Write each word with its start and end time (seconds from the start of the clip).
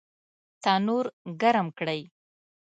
تنور 0.63 1.05
ګرم 1.41 1.67
کړئ 1.77 2.01